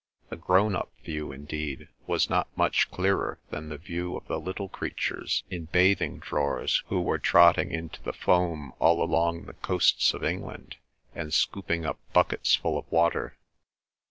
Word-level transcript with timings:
The 0.29 0.35
grown 0.35 0.75
up 0.75 0.91
view, 1.05 1.31
indeed, 1.31 1.87
was 2.07 2.27
not 2.27 2.47
much 2.57 2.89
clearer 2.89 3.37
than 3.51 3.69
the 3.69 3.77
view 3.77 4.17
of 4.17 4.25
the 4.27 4.39
little 4.39 4.67
creatures 4.67 5.43
in 5.51 5.65
bathing 5.65 6.17
drawers 6.17 6.81
who 6.87 6.99
were 6.99 7.19
trotting 7.19 7.69
in 7.71 7.89
to 7.89 8.01
the 8.03 8.11
foam 8.11 8.73
all 8.79 9.03
along 9.03 9.43
the 9.43 9.53
coasts 9.53 10.15
of 10.15 10.23
England, 10.23 10.77
and 11.13 11.31
scooping 11.31 11.85
up 11.85 11.99
buckets 12.13 12.55
full 12.55 12.79
of 12.79 12.91
water. 12.91 13.37